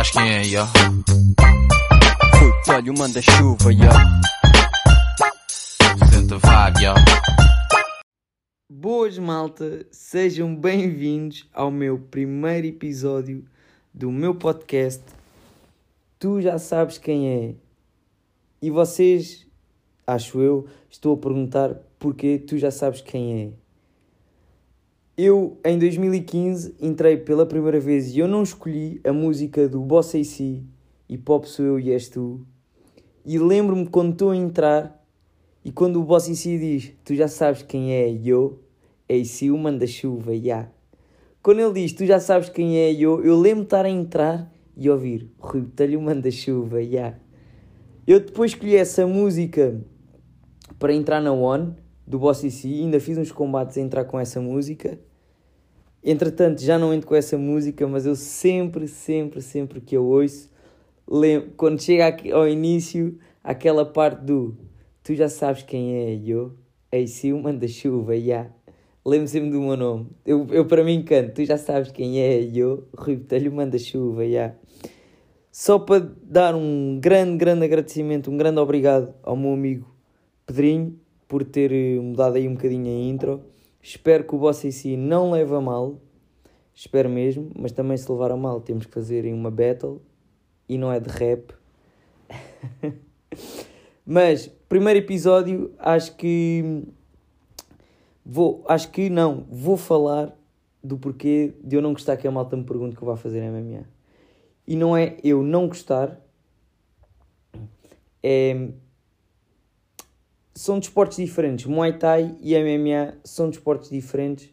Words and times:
sabes 0.00 0.10
quem 0.12 0.32
é, 0.32 0.42
yo. 0.46 0.62
Olha 2.68 2.92
o 2.92 2.98
manda-chuva, 2.98 3.72
yo. 3.72 3.90
Senta 6.10 6.38
vibe, 6.38 6.84
yo. 6.84 6.94
Boas 8.70 9.18
malta, 9.18 9.86
sejam 9.90 10.56
bem-vindos 10.56 11.46
ao 11.52 11.70
meu 11.70 11.98
primeiro 11.98 12.66
episódio 12.66 13.44
do 13.92 14.10
meu 14.10 14.34
podcast. 14.34 15.04
Tu 16.18 16.40
já 16.40 16.58
sabes 16.58 16.96
quem 16.96 17.28
é. 17.28 17.54
E 18.62 18.70
vocês, 18.70 19.46
acho 20.06 20.40
eu, 20.40 20.66
estou 20.88 21.14
a 21.14 21.18
perguntar 21.18 21.74
porque 21.98 22.38
tu 22.38 22.56
já 22.56 22.70
sabes 22.70 23.02
quem 23.02 23.42
é. 23.42 23.59
Eu, 25.22 25.58
em 25.62 25.78
2015, 25.78 26.76
entrei 26.80 27.18
pela 27.18 27.44
primeira 27.44 27.78
vez 27.78 28.16
e 28.16 28.20
eu 28.20 28.26
não 28.26 28.42
escolhi 28.42 29.02
a 29.04 29.12
música 29.12 29.68
do 29.68 29.78
Bossa 29.78 30.16
e 30.16 30.24
Si, 30.24 30.64
e 31.06 31.18
Pop 31.18 31.46
Sou 31.46 31.66
Eu 31.66 31.78
e 31.78 31.92
És 31.92 32.08
Tu. 32.08 32.40
E 33.22 33.38
lembro-me 33.38 33.86
quando 33.86 34.12
estou 34.12 34.30
a 34.30 34.36
entrar 34.36 35.06
e 35.62 35.70
quando 35.70 36.00
o 36.00 36.04
Bossa 36.04 36.32
e 36.32 36.36
Si 36.36 36.58
diz 36.58 36.92
Tu 37.04 37.14
já 37.14 37.28
sabes 37.28 37.60
quem 37.60 37.92
é 37.92 38.10
eu, 38.10 38.60
é 39.06 39.18
esse 39.18 39.50
o 39.50 39.58
manda-chuva, 39.58 40.32
ya. 40.32 40.40
Yeah. 40.40 40.72
Quando 41.42 41.60
ele 41.60 41.74
diz 41.74 41.92
Tu 41.92 42.06
já 42.06 42.18
sabes 42.18 42.48
quem 42.48 42.78
é 42.78 42.90
eu, 42.90 43.22
eu 43.22 43.38
lembro-me 43.38 43.64
estar 43.64 43.84
a 43.84 43.90
entrar 43.90 44.50
e 44.74 44.88
ouvir 44.88 45.30
Rui 45.38 45.60
Botelho 45.60 46.00
manda-chuva, 46.00 46.80
ya. 46.80 46.88
Yeah. 46.88 47.18
Eu 48.06 48.20
depois 48.20 48.52
escolhi 48.52 48.74
essa 48.74 49.06
música 49.06 49.78
para 50.78 50.94
entrar 50.94 51.20
na 51.20 51.30
One 51.30 51.74
do 52.06 52.18
Boss 52.18 52.42
e 52.42 52.50
Si, 52.50 52.72
ainda 52.80 52.98
fiz 52.98 53.18
uns 53.18 53.30
combates 53.30 53.76
a 53.76 53.82
entrar 53.82 54.06
com 54.06 54.18
essa 54.18 54.40
música. 54.40 54.98
Entretanto, 56.02 56.62
já 56.62 56.78
não 56.78 56.94
entro 56.94 57.06
com 57.06 57.14
essa 57.14 57.36
música, 57.36 57.86
mas 57.86 58.06
eu 58.06 58.16
sempre, 58.16 58.88
sempre, 58.88 59.42
sempre 59.42 59.80
que 59.80 59.96
eu 59.96 60.04
ouço, 60.04 60.50
lembro, 61.08 61.50
quando 61.56 61.80
chega 61.82 62.16
ao 62.34 62.48
início, 62.48 63.18
aquela 63.44 63.84
parte 63.84 64.24
do 64.24 64.56
Tu 65.02 65.14
já 65.14 65.28
sabes 65.28 65.62
quem 65.62 65.94
é 65.94 66.20
eu, 66.24 66.52
é 66.92 67.02
o 67.32 67.42
manda-chuva, 67.42 68.14
ya. 68.14 68.20
Yeah. 68.20 68.50
Lembro 69.04 69.28
sempre 69.28 69.50
do 69.50 69.60
meu 69.60 69.76
nome. 69.76 70.08
Eu, 70.26 70.46
eu 70.50 70.66
para 70.66 70.84
mim 70.84 71.02
canto, 71.02 71.34
tu 71.34 71.44
já 71.44 71.56
sabes 71.56 71.90
quem 71.90 72.20
é 72.20 72.42
eu, 72.42 72.86
Rui 72.96 73.16
Botelho 73.16 73.50
manda-chuva, 73.50 74.24
ya. 74.24 74.30
Yeah. 74.30 74.54
Só 75.50 75.78
para 75.78 76.06
dar 76.22 76.54
um 76.54 77.00
grande, 77.00 77.38
grande 77.38 77.64
agradecimento, 77.64 78.30
um 78.30 78.36
grande 78.36 78.60
obrigado 78.60 79.12
ao 79.22 79.36
meu 79.36 79.52
amigo 79.52 79.92
Pedrinho 80.46 80.96
por 81.26 81.44
ter 81.44 81.72
mudado 82.00 82.36
aí 82.36 82.46
um 82.46 82.54
bocadinho 82.54 82.86
a 82.86 83.10
intro. 83.10 83.42
Espero 83.82 84.24
que 84.24 84.34
o 84.34 84.38
Bossa 84.38 84.66
em 84.66 84.70
si 84.70 84.96
não 84.96 85.30
leve 85.30 85.54
a 85.54 85.60
mal. 85.60 85.98
Espero 86.74 87.08
mesmo, 87.08 87.50
mas 87.58 87.72
também 87.72 87.96
se 87.96 88.10
levar 88.10 88.30
a 88.30 88.36
mal 88.36 88.60
temos 88.60 88.86
que 88.86 88.92
fazer 88.92 89.24
em 89.24 89.34
uma 89.34 89.50
battle 89.50 90.00
e 90.68 90.78
não 90.78 90.92
é 90.92 91.00
de 91.00 91.08
rap. 91.10 91.52
mas 94.06 94.46
primeiro 94.68 94.98
episódio, 94.98 95.72
acho 95.78 96.16
que 96.16 96.84
vou, 98.24 98.64
acho 98.68 98.90
que 98.90 99.10
não, 99.10 99.46
vou 99.50 99.76
falar 99.76 100.36
do 100.82 100.96
porquê 100.96 101.54
de 101.62 101.76
eu 101.76 101.82
não 101.82 101.92
gostar 101.92 102.16
que 102.16 102.26
a 102.26 102.30
malta 102.30 102.56
me 102.56 102.64
pergunte 102.64 102.96
que 102.96 103.02
eu 103.02 103.06
vá 103.06 103.16
fazer 103.16 103.42
MMA. 103.42 103.84
E 104.66 104.76
não 104.76 104.96
é 104.96 105.16
eu 105.24 105.42
não 105.42 105.66
gostar, 105.66 106.20
é 108.22 108.68
são 110.60 110.78
desportos 110.78 111.16
diferentes. 111.16 111.64
Muay 111.64 111.94
Thai 111.94 112.34
e 112.38 112.54
MMA 112.54 113.14
são 113.24 113.48
desportos 113.48 113.88
diferentes. 113.88 114.50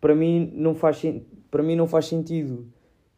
Para 0.00 0.14
mim 0.14 0.52
não 0.54 0.72
faz, 0.72 1.02
para 1.50 1.64
mim 1.64 1.74
não 1.74 1.88
faz 1.88 2.06
sentido 2.06 2.68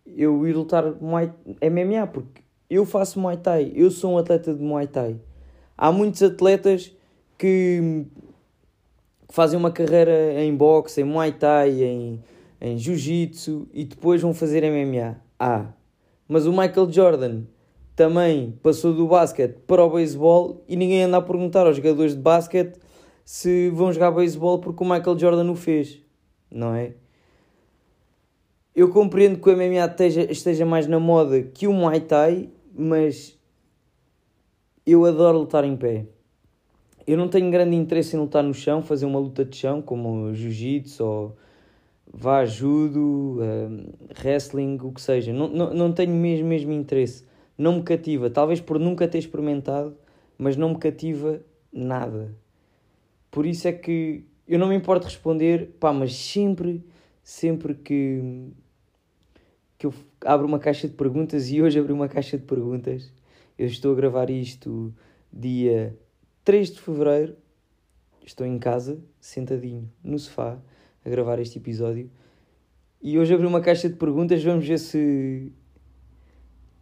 eu 0.06 0.46
ir 0.46 0.56
lutar 0.56 0.90
Muay, 1.02 1.30
MMA 1.62 2.06
porque 2.06 2.40
eu 2.70 2.86
faço 2.86 3.20
Muay 3.20 3.36
Thai, 3.36 3.72
eu 3.74 3.90
sou 3.90 4.12
um 4.12 4.18
atleta 4.18 4.54
de 4.54 4.62
Muay 4.62 4.86
Thai. 4.86 5.20
Há 5.76 5.92
muitos 5.92 6.22
atletas 6.22 6.96
que 7.36 8.06
fazem 9.28 9.58
uma 9.58 9.70
carreira 9.70 10.42
em 10.42 10.56
boxe, 10.56 11.02
em 11.02 11.04
Muay 11.04 11.32
Thai, 11.32 11.82
em, 11.82 12.24
em 12.58 12.78
Jiu-Jitsu 12.78 13.68
e 13.70 13.84
depois 13.84 14.22
vão 14.22 14.32
fazer 14.32 14.62
MMA. 14.62 15.20
Ah, 15.38 15.66
mas 16.26 16.46
o 16.46 16.52
Michael 16.52 16.90
Jordan 16.90 17.42
também 18.00 18.52
passou 18.62 18.94
do 18.94 19.06
basquete 19.06 19.56
para 19.66 19.84
o 19.84 19.90
beisebol 19.90 20.64
e 20.66 20.74
ninguém 20.74 21.02
anda 21.02 21.18
a 21.18 21.20
perguntar 21.20 21.66
aos 21.66 21.76
jogadores 21.76 22.14
de 22.14 22.22
basquete 22.22 22.78
se 23.26 23.68
vão 23.68 23.92
jogar 23.92 24.10
beisebol 24.10 24.58
porque 24.58 24.82
o 24.82 24.86
Michael 24.86 25.18
Jordan 25.18 25.50
o 25.50 25.54
fez, 25.54 26.00
não 26.50 26.74
é? 26.74 26.94
Eu 28.74 28.88
compreendo 28.88 29.38
que 29.38 29.50
o 29.50 29.54
MMA 29.54 29.84
esteja, 29.84 30.32
esteja 30.32 30.64
mais 30.64 30.86
na 30.86 30.98
moda 30.98 31.42
que 31.42 31.66
o 31.66 31.74
Muay 31.74 32.00
Thai, 32.00 32.48
mas 32.74 33.38
eu 34.86 35.04
adoro 35.04 35.40
lutar 35.40 35.64
em 35.64 35.76
pé. 35.76 36.06
Eu 37.06 37.18
não 37.18 37.28
tenho 37.28 37.50
grande 37.50 37.76
interesse 37.76 38.16
em 38.16 38.18
lutar 38.18 38.42
no 38.42 38.54
chão, 38.54 38.80
fazer 38.80 39.04
uma 39.04 39.18
luta 39.18 39.44
de 39.44 39.54
chão, 39.58 39.82
como 39.82 40.32
jiu-jitsu 40.32 41.04
ou 41.04 41.36
vá 42.10 42.46
judo, 42.46 43.40
um, 43.42 43.92
wrestling, 44.24 44.78
o 44.82 44.90
que 44.90 45.02
seja. 45.02 45.34
Não, 45.34 45.48
não, 45.48 45.74
não 45.74 45.92
tenho 45.92 46.14
mesmo, 46.14 46.48
mesmo 46.48 46.72
interesse 46.72 47.28
não 47.60 47.74
me 47.74 47.82
cativa. 47.82 48.30
Talvez 48.30 48.58
por 48.58 48.78
nunca 48.78 49.06
ter 49.06 49.18
experimentado, 49.18 49.94
mas 50.38 50.56
não 50.56 50.70
me 50.70 50.78
cativa 50.78 51.42
nada. 51.70 52.34
Por 53.30 53.44
isso 53.44 53.68
é 53.68 53.72
que 53.72 54.24
eu 54.48 54.58
não 54.58 54.68
me 54.68 54.74
importo 54.74 55.04
responder, 55.04 55.76
pá, 55.78 55.92
mas 55.92 56.16
sempre, 56.16 56.82
sempre 57.22 57.74
que, 57.74 58.48
que 59.76 59.86
eu 59.86 59.92
abro 60.24 60.46
uma 60.46 60.58
caixa 60.58 60.88
de 60.88 60.94
perguntas, 60.94 61.50
e 61.50 61.60
hoje 61.60 61.78
abri 61.78 61.92
uma 61.92 62.08
caixa 62.08 62.38
de 62.38 62.44
perguntas, 62.44 63.12
eu 63.58 63.66
estou 63.66 63.92
a 63.92 63.94
gravar 63.94 64.30
isto 64.30 64.92
dia 65.30 65.94
3 66.44 66.70
de 66.72 66.80
fevereiro, 66.80 67.36
estou 68.24 68.46
em 68.46 68.58
casa, 68.58 68.98
sentadinho 69.20 69.88
no 70.02 70.18
sofá, 70.18 70.58
a 71.04 71.10
gravar 71.10 71.38
este 71.38 71.58
episódio, 71.58 72.10
e 73.02 73.18
hoje 73.18 73.34
abri 73.34 73.46
uma 73.46 73.60
caixa 73.60 73.86
de 73.86 73.96
perguntas, 73.96 74.42
vamos 74.42 74.66
ver 74.66 74.78
se 74.78 75.52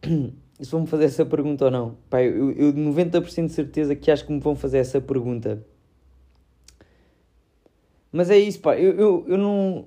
se 0.61 0.71
vão-me 0.71 0.87
fazer 0.87 1.05
essa 1.05 1.25
pergunta 1.25 1.67
ou 1.67 1.71
não. 1.71 1.97
Pá, 2.11 2.23
eu, 2.23 2.51
eu 2.53 2.73
90% 2.73 3.47
de 3.47 3.53
certeza 3.53 3.95
que 3.95 4.11
acho 4.11 4.27
que 4.27 4.33
me 4.33 4.41
vão 4.41 4.57
fazer 4.57 4.79
essa 4.79 5.01
pergunta. 5.01 5.65
Mas 8.11 8.31
é 8.31 8.39
isso, 8.39 8.61
pá, 8.61 8.77
eu, 8.77 8.93
eu, 8.93 9.25
eu 9.29 9.39
não. 9.39 9.87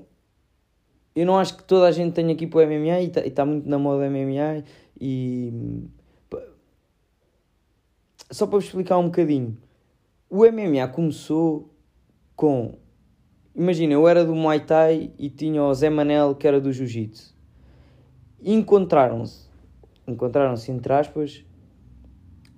Eu 1.14 1.26
não 1.26 1.38
acho 1.38 1.58
que 1.58 1.64
toda 1.64 1.88
a 1.88 1.92
gente 1.92 2.14
tenha 2.14 2.32
aqui 2.32 2.48
para 2.48 2.66
o 2.66 2.66
MMA 2.66 3.02
e 3.02 3.08
está 3.08 3.22
tá 3.30 3.46
muito 3.46 3.68
na 3.68 3.78
moda 3.78 4.10
MMA 4.10 4.64
e. 5.00 5.52
Só 8.30 8.48
para 8.48 8.58
vos 8.58 8.66
explicar 8.66 8.98
um 8.98 9.06
bocadinho. 9.06 9.58
O 10.30 10.46
MMA 10.50 10.88
começou 10.88 11.70
com. 12.34 12.78
Imagina, 13.54 13.92
eu 13.92 14.08
era 14.08 14.24
do 14.24 14.34
Muay 14.34 14.62
Thai 14.62 15.12
e 15.20 15.30
tinha 15.30 15.62
o 15.62 15.74
Zé 15.74 15.90
Manel 15.90 16.34
que 16.36 16.48
era 16.48 16.62
do 16.62 16.72
Jiu-Jitsu. 16.72 17.36
Encontraram-se 18.42 19.51
encontraram-se, 20.08 20.72
entre 20.72 20.94
aspas, 20.94 21.46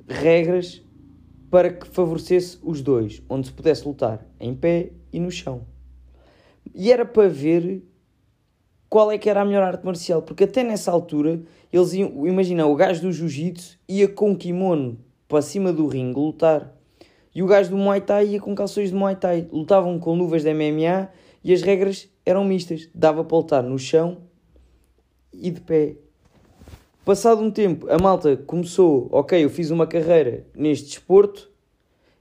regras 0.07 0.81
para 1.49 1.71
que 1.71 1.87
favorecesse 1.87 2.57
os 2.63 2.81
dois, 2.81 3.21
onde 3.29 3.47
se 3.47 3.53
pudesse 3.53 3.87
lutar 3.87 4.25
em 4.39 4.55
pé 4.55 4.91
e 5.11 5.19
no 5.19 5.29
chão. 5.29 5.61
E 6.73 6.91
era 6.91 7.05
para 7.05 7.27
ver 7.27 7.83
qual 8.89 9.11
é 9.11 9.17
que 9.17 9.29
era 9.29 9.41
a 9.41 9.45
melhor 9.45 9.63
arte 9.63 9.85
marcial, 9.85 10.21
porque 10.21 10.43
até 10.43 10.63
nessa 10.63 10.91
altura 10.91 11.41
eles 11.71 11.93
iam, 11.93 12.27
imagina, 12.27 12.65
o 12.65 12.75
gajo 12.75 13.01
do 13.01 13.11
jiu-jitsu 13.11 13.79
ia 13.87 14.07
com 14.07 14.35
kimono 14.35 14.99
para 15.27 15.41
cima 15.41 15.73
do 15.73 15.87
ringue 15.87 16.19
lutar. 16.19 16.71
E 17.33 17.41
o 17.41 17.47
gajo 17.47 17.71
do 17.71 17.77
Muay 17.77 18.01
Thai 18.01 18.27
ia 18.27 18.39
com 18.39 18.53
calções 18.53 18.89
de 18.89 18.95
Muay 18.95 19.15
Thai. 19.15 19.47
Lutavam 19.51 19.97
com 19.97 20.15
luvas 20.15 20.43
de 20.43 20.53
MMA 20.53 21.09
e 21.43 21.51
as 21.51 21.63
regras 21.63 22.07
eram 22.23 22.45
mistas. 22.45 22.87
Dava 22.93 23.23
para 23.23 23.37
lutar 23.37 23.63
no 23.63 23.79
chão 23.79 24.19
e 25.33 25.49
de 25.49 25.61
pé. 25.61 25.95
Passado 27.05 27.41
um 27.41 27.51
tempo, 27.51 27.85
a 27.89 27.97
malta 27.97 28.37
começou, 28.37 29.09
ok, 29.11 29.43
eu 29.43 29.49
fiz 29.49 29.71
uma 29.71 29.85
carreira 29.85 30.45
neste 30.55 30.85
desporto 30.85 31.51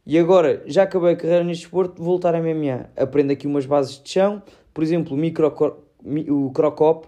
e 0.05 0.19
agora 0.19 0.61
já 0.67 0.83
acabei 0.83 1.13
a 1.13 1.17
carreira 1.17 1.45
neste 1.45 1.63
desporto, 1.63 2.03
voltar 2.03 2.35
a 2.35 2.43
MMA. 2.43 2.91
Aprendo 2.97 3.31
aqui 3.31 3.47
umas 3.47 3.65
bases 3.65 4.03
de 4.03 4.11
chão, 4.11 4.43
por 4.75 4.83
exemplo, 4.83 5.15
o, 5.15 5.17
micro, 5.17 5.47
o 6.29 6.51
Crocop. 6.51 7.07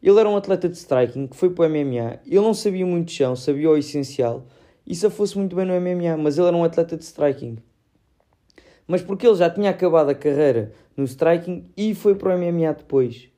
Ele 0.00 0.20
era 0.20 0.28
um 0.28 0.36
atleta 0.36 0.68
de 0.68 0.76
striking 0.76 1.26
que 1.26 1.36
foi 1.36 1.50
para 1.50 1.66
o 1.66 1.68
MMA. 1.68 2.20
Ele 2.24 2.40
não 2.40 2.54
sabia 2.54 2.86
muito 2.86 3.08
de 3.08 3.14
chão, 3.14 3.34
sabia 3.34 3.70
o 3.70 3.76
essencial 3.76 4.46
se 4.92 5.10
fosse 5.10 5.36
muito 5.36 5.56
bem 5.56 5.64
no 5.64 5.72
MMA, 5.80 6.16
mas 6.16 6.38
ele 6.38 6.46
era 6.46 6.56
um 6.56 6.62
atleta 6.62 6.96
de 6.96 7.02
striking. 7.02 7.58
Mas 8.86 9.02
porque 9.02 9.26
ele 9.26 9.34
já 9.34 9.50
tinha 9.50 9.70
acabado 9.70 10.10
a 10.10 10.14
carreira 10.14 10.72
no 10.96 11.02
striking 11.04 11.66
e 11.76 11.92
foi 11.92 12.14
para 12.14 12.36
o 12.36 12.38
MMA 12.38 12.72
depois. 12.74 13.33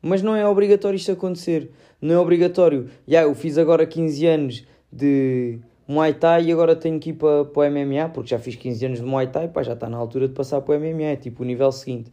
Mas 0.00 0.22
não 0.22 0.34
é 0.34 0.46
obrigatório 0.46 0.96
isto 0.96 1.12
acontecer. 1.12 1.70
Não 2.00 2.14
é 2.14 2.18
obrigatório. 2.18 2.88
Yeah, 3.08 3.28
eu 3.28 3.34
fiz 3.34 3.58
agora 3.58 3.86
15 3.86 4.26
anos 4.26 4.64
de 4.92 5.58
Muay 5.86 6.14
Thai 6.14 6.44
e 6.44 6.52
agora 6.52 6.76
tenho 6.76 7.00
que 7.00 7.10
ir 7.10 7.14
para, 7.14 7.44
para 7.46 7.68
o 7.68 7.72
MMA, 7.72 8.10
porque 8.10 8.30
já 8.30 8.38
fiz 8.38 8.54
15 8.54 8.86
anos 8.86 8.98
de 9.00 9.06
Muay 9.06 9.26
Thai, 9.26 9.48
pá, 9.48 9.62
já 9.62 9.72
está 9.72 9.88
na 9.88 9.96
altura 9.96 10.28
de 10.28 10.34
passar 10.34 10.60
para 10.60 10.76
o 10.76 10.80
MMA, 10.80 11.04
é 11.04 11.16
tipo 11.16 11.42
o 11.42 11.46
nível 11.46 11.72
seguinte. 11.72 12.12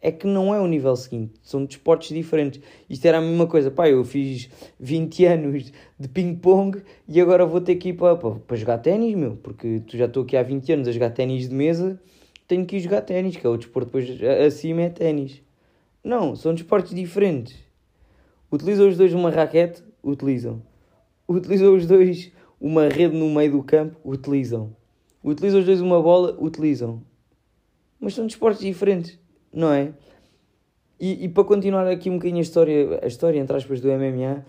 é 0.00 0.12
que 0.12 0.26
não 0.26 0.54
é 0.54 0.60
o 0.60 0.66
nível 0.68 0.94
seguinte, 0.94 1.34
são 1.42 1.64
desportos 1.64 2.08
diferentes. 2.10 2.60
Isto 2.88 3.06
era 3.06 3.18
a 3.18 3.20
mesma 3.20 3.46
coisa, 3.48 3.70
pá, 3.70 3.88
eu 3.88 4.04
fiz 4.04 4.48
20 4.78 5.24
anos 5.26 5.72
de 5.98 6.08
ping-pong 6.08 6.80
e 7.08 7.20
agora 7.20 7.44
vou 7.44 7.60
ter 7.60 7.74
que 7.76 7.88
ir 7.88 7.94
para, 7.94 8.16
para, 8.16 8.36
para 8.36 8.56
jogar 8.56 8.78
ténis, 8.78 9.14
meu, 9.16 9.36
porque 9.36 9.82
tu 9.86 9.96
já 9.96 10.06
estou 10.06 10.22
aqui 10.22 10.36
há 10.36 10.42
20 10.42 10.72
anos 10.72 10.88
a 10.88 10.92
jogar 10.92 11.10
ténis 11.10 11.48
de 11.48 11.54
mesa, 11.54 12.00
tenho 12.46 12.64
que 12.64 12.76
ir 12.76 12.80
jogar 12.80 13.02
ténis, 13.02 13.36
que 13.36 13.44
é 13.46 13.50
o 13.50 13.56
desporto 13.56 13.86
depois 13.86 14.22
acima 14.46 14.82
é 14.82 14.90
ténis. 14.90 15.42
Não, 16.02 16.34
são 16.34 16.54
desportos 16.54 16.94
diferentes. 16.94 17.56
Utilizam 18.50 18.88
os 18.88 18.96
dois 18.96 19.12
uma 19.12 19.30
raquete? 19.30 19.82
Utilizam. 20.02 20.62
Utilizam 21.28 21.74
os 21.74 21.86
dois 21.86 22.32
uma 22.60 22.88
rede 22.88 23.16
no 23.16 23.28
meio 23.30 23.52
do 23.52 23.62
campo? 23.62 23.96
Utilizam. 24.04 24.74
Utilizam 25.22 25.60
os 25.60 25.66
dois 25.66 25.80
uma 25.80 26.00
bola? 26.00 26.36
Utilizam. 26.40 27.02
Mas 28.00 28.14
são 28.14 28.26
desportos 28.26 28.60
diferentes 28.60 29.18
não 29.52 29.72
é? 29.72 29.92
E, 31.00 31.24
e 31.24 31.28
para 31.28 31.44
continuar 31.44 31.86
aqui 31.86 32.10
um 32.10 32.14
bocadinho 32.14 32.38
a 32.38 32.42
história, 32.42 33.00
a 33.02 33.06
história, 33.06 33.38
entre 33.38 33.56
aspas, 33.56 33.80
do 33.80 33.88
MMA, 33.88 34.44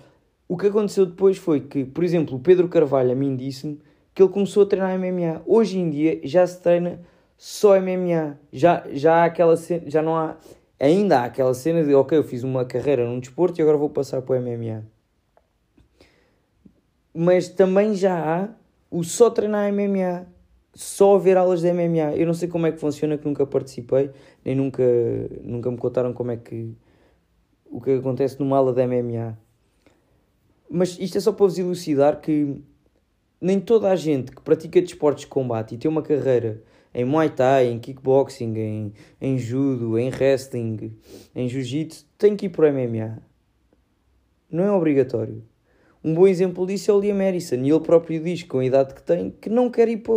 o 0.48 0.57
que 0.57 0.68
aconteceu 0.68 1.06
depois 1.06 1.38
foi 1.38 1.62
que, 1.62 1.86
por 1.86 2.04
exemplo, 2.04 2.38
o 2.38 2.40
Pedro 2.40 2.68
Carvalho 2.68 3.12
a 3.12 3.16
mim 3.16 3.36
disse-me 3.36 3.80
que 4.13 4.22
ele 4.22 4.31
começou 4.31 4.63
a 4.63 4.66
treinar 4.66 4.98
MMA. 4.98 5.44
Hoje 5.46 5.78
em 5.78 5.90
dia 5.90 6.19
já 6.24 6.46
se 6.46 6.60
treina 6.62 7.00
só 7.38 7.80
MMA. 7.80 8.40
Já, 8.51 8.84
já 8.92 9.18
há 9.18 9.25
aquela 9.25 9.56
já 9.86 10.01
não 10.01 10.16
há, 10.16 10.38
ainda 10.80 11.20
há 11.22 11.26
aquela 11.26 11.54
cena 11.54 11.84
de, 11.84 11.94
ok, 11.94 12.18
eu 12.18 12.24
fiz 12.24 12.44
uma 12.44 12.66
carreira 12.66 13.06
num 13.06 13.20
desporto 13.20 13.60
e 13.60 13.62
agora 13.62 13.78
vou 13.78 13.90
passar 13.90 14.22
para 14.22 14.40
o 14.40 14.42
MMA. 14.42 14.84
Mas 17.14 17.50
também 17.50 17.96
já 17.96 18.18
há 18.18 18.50
o 18.90 19.04
só 19.04 19.30
treinar 19.30 19.72
MMA 19.74 20.26
só 20.74 21.18
ver 21.18 21.38
aulas 21.38 21.62
de 21.62 21.74
MMA. 21.74 22.16
Eu 22.16 22.26
não 22.26 22.34
sei 22.34 22.48
como 22.48 22.66
é 22.68 22.72
que 22.72 22.78
funciona, 22.78 23.18
que 23.18 23.26
nunca 23.26 23.46
participei, 23.46 24.12
nem 24.46 24.56
nunca, 24.56 24.84
nunca 25.44 25.70
me 25.70 25.78
contaram 25.78 26.14
como 26.14 26.31
é 26.31 26.38
que 26.38 26.74
o 27.70 27.82
que 27.82 27.92
acontece 27.92 28.40
numa 28.40 28.58
aula 28.58 28.74
de 28.74 28.86
MMA. 28.86 29.38
Mas 30.70 30.98
isto 31.00 31.18
é 31.18 31.22
só 31.22 31.32
para 31.32 31.46
vos 31.46 31.58
elucidar 31.58 32.22
que 32.22 32.62
nem 33.42 33.60
toda 33.60 33.90
a 33.90 33.96
gente 33.96 34.32
que 34.32 34.42
pratica 34.42 34.82
desportos 34.82 35.24
de 35.24 35.28
combate 35.28 35.75
e 35.75 35.78
tem 35.78 35.90
uma 35.90 36.02
carreira 36.02 36.62
em 36.94 37.06
Muay 37.06 37.30
Thai, 37.30 37.68
em 37.68 37.80
kickboxing, 37.80 38.57
em, 38.57 38.94
em 39.21 39.38
judo, 39.38 39.97
em 39.97 40.09
wrestling, 40.09 40.97
em 41.36 41.47
jiu-jitsu, 41.47 42.06
tem 42.18 42.36
que 42.36 42.47
ir 42.47 42.50
para 42.50 42.69
o 42.69 42.74
MMA. 42.74 43.19
Não 44.51 44.63
é 44.63 44.71
obrigatório. 44.71 45.44
Um 46.03 46.13
bom 46.13 46.27
exemplo 46.27 46.65
disso 46.65 46.89
é 46.89 46.94
o 46.94 47.00
Liam 47.00 47.18
Harrison, 47.18 47.56
e 47.56 47.69
ele 47.69 47.80
próprio 47.81 48.24
diz, 48.24 48.44
com 48.44 48.59
a 48.59 48.65
idade 48.65 48.94
que 48.94 49.03
tem, 49.03 49.31
que 49.31 49.50
não 49.50 49.69
quer 49.69 49.89
ir 49.89 49.97
para, 49.97 50.13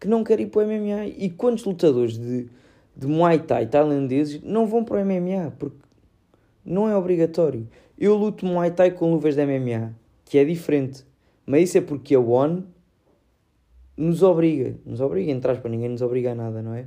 que 0.00 0.08
não 0.08 0.22
quer 0.22 0.40
ir 0.40 0.46
para 0.46 0.62
o 0.62 0.66
MMA. 0.66 1.06
E 1.18 1.28
quantos 1.30 1.64
lutadores 1.64 2.16
de, 2.16 2.48
de 2.96 3.06
Muay 3.06 3.40
Thai 3.40 3.66
tailandeses 3.66 4.40
não 4.42 4.66
vão 4.66 4.84
para 4.84 5.02
o 5.02 5.04
MMA? 5.04 5.52
Porque 5.58 5.78
não 6.64 6.88
é 6.88 6.96
obrigatório. 6.96 7.68
Eu 7.98 8.14
luto 8.14 8.46
Muay 8.46 8.70
Thai 8.70 8.92
com 8.92 9.10
luvas 9.10 9.34
de 9.34 9.44
MMA, 9.44 9.94
que 10.24 10.38
é 10.38 10.44
diferente. 10.44 11.04
Mas 11.44 11.64
isso 11.64 11.78
é 11.78 11.80
porque 11.80 12.14
a 12.14 12.20
ONE 12.20 12.64
nos 13.96 14.22
obriga. 14.22 14.76
Nos 14.84 15.00
obriga, 15.00 15.30
entrar 15.30 15.60
para 15.60 15.70
ninguém 15.70 15.88
nos 15.88 16.02
obriga 16.02 16.32
a 16.32 16.34
nada, 16.34 16.62
não 16.62 16.74
é? 16.74 16.86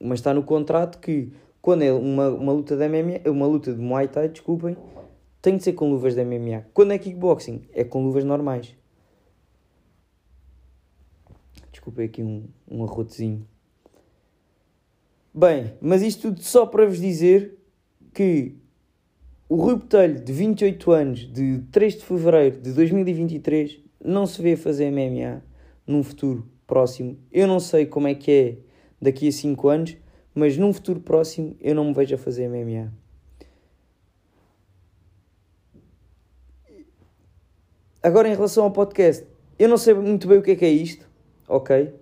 Mas 0.00 0.18
está 0.18 0.34
no 0.34 0.42
contrato 0.42 0.98
que 0.98 1.32
quando 1.60 1.82
é 1.82 1.92
uma, 1.92 2.28
uma 2.28 2.52
luta 2.52 2.76
de 2.76 2.88
MMA, 2.88 3.30
uma 3.30 3.46
luta 3.46 3.72
de 3.72 3.80
Muay 3.80 4.08
Thai, 4.08 4.28
desculpem, 4.28 4.76
tem 5.40 5.56
de 5.56 5.62
ser 5.62 5.74
com 5.74 5.90
luvas 5.90 6.14
de 6.14 6.24
MMA. 6.24 6.66
Quando 6.74 6.92
é 6.92 6.98
kickboxing, 6.98 7.62
é 7.72 7.84
com 7.84 8.02
luvas 8.02 8.24
normais. 8.24 8.74
Desculpem 11.70 12.06
aqui 12.06 12.22
um, 12.22 12.48
um 12.68 12.82
arrotezinho. 12.82 13.46
Bem, 15.32 15.72
mas 15.80 16.02
isto 16.02 16.30
tudo 16.30 16.42
só 16.42 16.66
para 16.66 16.84
vos 16.84 17.00
dizer 17.00 17.58
que 18.12 18.54
o 19.48 19.56
Rui 19.56 19.76
Botelho, 19.76 20.20
de 20.20 20.32
28 20.32 20.90
anos, 20.90 21.32
de 21.32 21.60
3 21.70 21.94
de 21.94 22.04
fevereiro 22.04 22.60
de 22.60 22.72
2023, 22.72 23.80
não 24.04 24.26
se 24.26 24.42
vê 24.42 24.56
fazer 24.56 24.90
MMA 24.90 25.42
num 25.86 26.02
futuro 26.02 26.46
próximo. 26.66 27.18
Eu 27.30 27.46
não 27.46 27.60
sei 27.60 27.86
como 27.86 28.08
é 28.08 28.14
que 28.14 28.30
é 28.30 28.56
daqui 29.00 29.28
a 29.28 29.32
5 29.32 29.68
anos, 29.68 29.96
mas 30.34 30.56
num 30.56 30.72
futuro 30.72 31.00
próximo 31.00 31.56
eu 31.60 31.74
não 31.74 31.84
me 31.84 31.92
vejo 31.92 32.14
a 32.14 32.18
fazer 32.18 32.48
MMA. 32.48 32.92
Agora, 38.02 38.28
em 38.28 38.34
relação 38.34 38.64
ao 38.64 38.70
podcast, 38.70 39.26
eu 39.58 39.68
não 39.68 39.76
sei 39.76 39.94
muito 39.94 40.26
bem 40.26 40.38
o 40.38 40.42
que 40.42 40.52
é 40.52 40.56
que 40.56 40.64
é 40.64 40.70
isto 40.70 41.12
ok? 41.52 41.92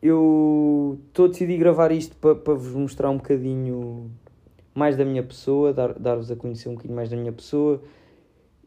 Eu 0.00 0.98
estou 1.08 1.26
a 1.26 1.28
decidir 1.28 1.58
gravar 1.58 1.92
isto 1.92 2.16
para 2.16 2.34
pa 2.34 2.54
vos 2.54 2.72
mostrar 2.72 3.10
um 3.10 3.16
bocadinho 3.16 4.10
mais 4.74 4.96
da 4.96 5.04
minha 5.04 5.22
pessoa, 5.22 5.72
dar-vos 5.72 6.28
dar 6.28 6.34
a 6.34 6.36
conhecer 6.36 6.68
um 6.68 6.72
bocadinho 6.72 6.96
mais 6.96 7.10
da 7.10 7.16
minha 7.16 7.32
pessoa. 7.32 7.82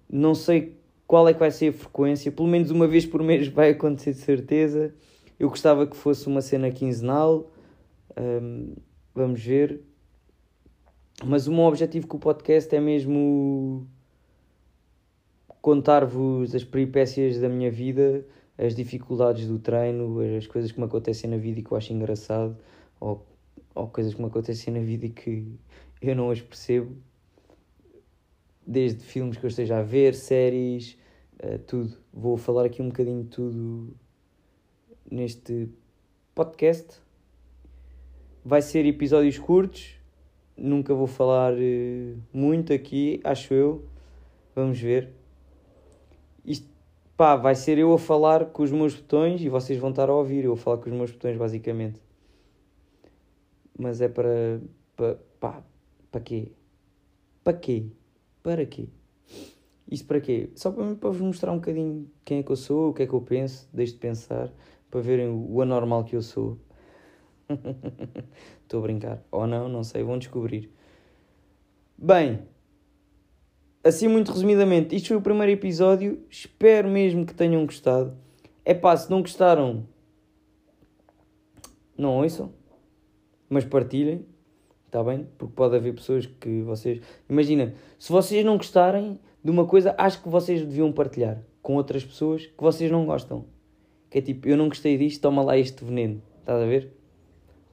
Não 0.09 0.35
sei 0.35 0.77
qual 1.11 1.27
é 1.27 1.33
que 1.33 1.39
vai 1.41 1.51
ser 1.51 1.67
a 1.67 1.73
frequência, 1.73 2.31
pelo 2.31 2.47
menos 2.47 2.71
uma 2.71 2.87
vez 2.87 3.05
por 3.05 3.21
mês 3.21 3.45
vai 3.49 3.71
acontecer 3.71 4.13
de 4.13 4.19
certeza. 4.19 4.95
Eu 5.37 5.49
gostava 5.49 5.85
que 5.85 5.97
fosse 5.97 6.25
uma 6.27 6.41
cena 6.41 6.71
quinzenal, 6.71 7.51
um, 8.17 8.75
vamos 9.13 9.43
ver. 9.43 9.81
Mas 11.25 11.47
o 11.47 11.51
meu 11.51 11.65
objetivo 11.65 12.07
com 12.07 12.15
o 12.15 12.19
podcast 12.19 12.73
é 12.73 12.79
mesmo 12.79 13.85
contar-vos 15.61 16.55
as 16.55 16.63
peripécias 16.63 17.41
da 17.41 17.49
minha 17.49 17.69
vida 17.69 18.25
as 18.57 18.73
dificuldades 18.73 19.47
do 19.47 19.59
treino, 19.59 20.21
as 20.37 20.47
coisas 20.47 20.71
que 20.71 20.79
me 20.79 20.85
acontecem 20.85 21.29
na 21.29 21.35
vida 21.35 21.59
e 21.59 21.63
que 21.63 21.73
eu 21.73 21.77
acho 21.77 21.91
engraçado, 21.91 22.55
ou, 23.01 23.25
ou 23.75 23.87
coisas 23.89 24.13
que 24.13 24.21
me 24.21 24.27
acontecem 24.27 24.73
na 24.73 24.79
vida 24.79 25.07
e 25.07 25.09
que 25.09 25.45
eu 26.01 26.15
não 26.15 26.31
as 26.31 26.39
percebo, 26.39 26.95
desde 28.65 29.03
filmes 29.03 29.35
que 29.35 29.45
eu 29.45 29.49
esteja 29.49 29.79
a 29.79 29.83
ver, 29.83 30.15
séries, 30.15 30.95
uh, 31.43 31.59
tudo. 31.59 31.97
Vou 32.13 32.37
falar 32.37 32.65
aqui 32.65 32.81
um 32.81 32.87
bocadinho 32.87 33.23
de 33.23 33.29
tudo 33.29 33.95
neste 35.09 35.69
podcast. 36.33 37.01
Vai 38.43 38.61
ser 38.61 38.85
episódios 38.85 39.37
curtos, 39.37 39.95
nunca 40.57 40.93
vou 40.93 41.07
falar 41.07 41.53
uh, 41.53 42.17
muito 42.33 42.73
aqui, 42.73 43.19
acho 43.23 43.53
eu. 43.53 43.85
Vamos 44.55 44.79
ver. 44.79 45.13
Isto 46.45 46.67
pá, 47.15 47.35
vai 47.35 47.55
ser 47.55 47.77
eu 47.77 47.93
a 47.93 47.99
falar 47.99 48.45
com 48.45 48.63
os 48.63 48.71
meus 48.71 48.95
botões 48.95 49.41
e 49.41 49.49
vocês 49.49 49.79
vão 49.79 49.91
estar 49.91 50.09
a 50.09 50.15
ouvir 50.15 50.45
eu 50.45 50.53
a 50.53 50.57
falar 50.57 50.77
com 50.77 50.89
os 50.89 50.95
meus 50.95 51.11
botões, 51.11 51.37
basicamente. 51.37 52.01
Mas 53.77 54.01
é 54.01 54.07
para. 54.07 54.59
para 54.95 55.17
pá, 55.39 55.63
para 56.11 56.21
quê? 56.21 56.51
Para 57.43 57.53
quê? 57.53 57.85
Para 58.43 58.65
quê? 58.65 58.89
Isto 59.91 60.07
para 60.07 60.21
quê? 60.21 60.49
Só 60.55 60.71
para, 60.71 60.95
para 60.95 61.09
vos 61.09 61.19
mostrar 61.19 61.51
um 61.51 61.57
bocadinho 61.57 62.09
quem 62.23 62.39
é 62.39 62.43
que 62.43 62.49
eu 62.49 62.55
sou, 62.55 62.89
o 62.89 62.93
que 62.93 63.03
é 63.03 63.07
que 63.07 63.13
eu 63.13 63.19
penso, 63.19 63.67
deixo 63.73 63.93
de 63.93 63.99
pensar, 63.99 64.49
para 64.89 65.01
verem 65.01 65.27
o 65.27 65.61
anormal 65.61 66.05
que 66.05 66.15
eu 66.15 66.21
sou. 66.21 66.57
Estou 68.63 68.79
a 68.79 68.83
brincar. 68.83 69.21
Ou 69.29 69.45
não, 69.45 69.67
não 69.67 69.83
sei, 69.83 70.01
vão 70.01 70.17
descobrir. 70.17 70.71
Bem, 71.97 72.43
assim, 73.83 74.07
muito 74.07 74.31
resumidamente, 74.31 74.95
isto 74.95 75.09
foi 75.09 75.17
o 75.17 75.21
primeiro 75.21 75.51
episódio. 75.51 76.25
Espero 76.29 76.87
mesmo 76.87 77.25
que 77.25 77.33
tenham 77.33 77.65
gostado. 77.65 78.15
É 78.63 78.73
pá, 78.73 78.95
se 78.95 79.11
não 79.11 79.21
gostaram, 79.21 79.85
não 81.97 82.21
ouçam, 82.21 82.53
mas 83.49 83.65
partilhem, 83.65 84.25
está 84.85 85.03
bem? 85.03 85.27
Porque 85.37 85.53
pode 85.53 85.75
haver 85.75 85.93
pessoas 85.95 86.25
que 86.25 86.61
vocês. 86.61 87.01
Imagina, 87.29 87.73
se 87.99 88.09
vocês 88.09 88.45
não 88.45 88.55
gostarem 88.55 89.19
de 89.43 89.49
uma 89.49 89.65
coisa, 89.65 89.95
acho 89.97 90.21
que 90.21 90.29
vocês 90.29 90.61
deviam 90.61 90.91
partilhar 90.91 91.43
com 91.61 91.75
outras 91.75 92.03
pessoas 92.03 92.45
que 92.45 92.61
vocês 92.61 92.91
não 92.91 93.05
gostam. 93.05 93.45
Que 94.09 94.19
é 94.19 94.21
tipo, 94.21 94.47
eu 94.47 94.57
não 94.57 94.67
gostei 94.67 94.97
disto, 94.97 95.21
toma 95.21 95.41
lá 95.41 95.57
este 95.57 95.83
veneno, 95.83 96.21
estás 96.39 96.61
a 96.61 96.65
ver? 96.65 96.91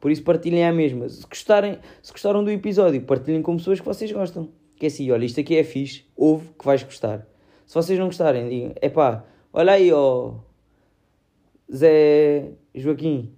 Por 0.00 0.10
isso 0.10 0.22
partilhem 0.22 0.64
a 0.64 0.72
mesma. 0.72 1.08
Se, 1.08 1.26
gostarem, 1.26 1.78
se 2.00 2.12
gostaram 2.12 2.44
do 2.44 2.50
episódio, 2.50 3.02
partilhem 3.02 3.42
com 3.42 3.56
pessoas 3.56 3.80
que 3.80 3.87
vocês 3.87 4.10
gostam. 4.12 4.48
Que 4.76 4.87
é 4.87 4.88
assim, 4.88 5.10
olha, 5.10 5.25
isto 5.25 5.40
aqui 5.40 5.56
é 5.56 5.64
fixe, 5.64 6.04
ouve 6.16 6.48
que 6.56 6.64
vais 6.64 6.82
gostar. 6.82 7.26
Se 7.66 7.75
vocês 7.75 7.98
não 7.98 8.06
gostarem, 8.06 8.48
digam, 8.48 8.72
é 8.76 8.88
pá, 8.88 9.25
olha 9.52 9.72
aí, 9.72 9.92
ó, 9.92 10.34
Zé 11.75 12.52
Joaquim, 12.75 13.32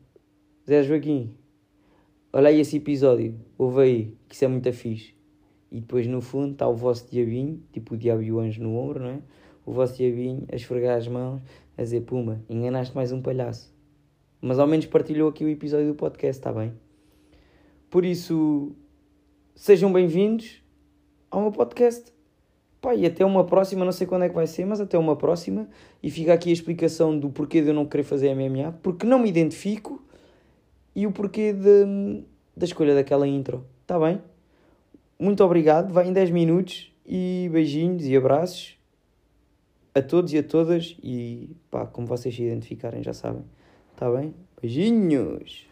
Zé 0.69 0.83
Joaquim, 0.83 1.35
olha 2.33 2.51
aí 2.51 2.61
esse 2.61 2.77
episódio, 2.77 3.35
ouve 3.59 3.83
aí, 3.83 4.17
que 4.29 4.35
isso 4.35 4.45
é 4.45 4.49
muito 4.49 4.73
fixe. 4.73 5.20
E 5.71 5.81
depois 5.81 6.07
no 6.07 6.21
fundo 6.21 6.53
está 6.53 6.67
o 6.67 6.75
vosso 6.75 7.09
diabinho, 7.11 7.63
tipo 7.73 7.95
o 7.95 7.97
diabo 7.97 8.23
e 8.23 8.33
o 8.33 8.41
anjo 8.41 8.63
no 8.63 8.77
ombro, 8.77 9.01
não 9.01 9.11
é? 9.11 9.19
O 9.65 9.73
vosso 9.73 9.97
diabinho 9.97 10.45
a 10.51 10.57
esfregar 10.57 10.99
as 10.99 11.07
mãos, 11.07 11.41
a 11.79 11.83
dizer, 11.83 12.01
puma, 12.01 12.43
enganaste 12.49 12.95
mais 12.95 13.13
um 13.13 13.23
palhaço. 13.23 13.73
Mas 14.41 14.59
ao 14.59 14.67
menos 14.67 14.87
partilhou 14.87 15.29
aqui 15.29 15.45
o 15.45 15.49
episódio 15.49 15.89
do 15.89 15.95
podcast, 15.95 16.41
está 16.41 16.53
bem? 16.53 16.73
Por 17.89 18.05
isso, 18.05 18.73
sejam 19.55 19.93
bem-vindos 19.93 20.63
ao 21.31 21.43
meu 21.43 21.53
podcast. 21.53 22.13
Pá, 22.81 22.95
e 22.95 23.05
até 23.05 23.25
uma 23.25 23.45
próxima, 23.45 23.85
não 23.85 23.93
sei 23.93 24.07
quando 24.07 24.23
é 24.23 24.29
que 24.29 24.35
vai 24.35 24.47
ser, 24.47 24.65
mas 24.65 24.81
até 24.81 24.99
uma 24.99 25.15
próxima. 25.15 25.69
E 26.03 26.11
fica 26.11 26.33
aqui 26.33 26.51
a 26.51 26.53
explicação 26.53 27.19
do 27.19 27.31
porquê 27.31 27.61
de 27.61 27.69
eu 27.69 27.75
não 27.75 27.85
querer 27.85 28.05
fazer 28.05 28.35
MMA, 28.35 28.73
porque 28.83 29.07
não 29.07 29.19
me 29.19 29.29
identifico 29.29 30.03
e 30.97 31.07
o 31.07 31.13
porquê 31.13 31.53
de, 31.53 32.25
da 32.57 32.65
escolha 32.65 32.95
daquela 32.95 33.29
intro. 33.29 33.65
Está 33.83 33.99
bem? 33.99 34.21
Muito 35.21 35.45
obrigado, 35.45 35.93
vai 35.93 36.09
em 36.09 36.15
10 36.15 36.31
minutos 36.31 36.91
e 37.05 37.51
beijinhos 37.53 38.07
e 38.07 38.17
abraços 38.17 38.79
a 39.95 40.01
todos 40.01 40.33
e 40.33 40.39
a 40.39 40.43
todas 40.43 40.97
e 41.03 41.55
pá, 41.71 41.85
como 41.85 42.07
vocês 42.07 42.35
se 42.35 42.43
identificarem 42.43 43.03
já 43.03 43.13
sabem. 43.13 43.45
Está 43.93 44.11
bem? 44.11 44.35
Beijinhos! 44.63 45.70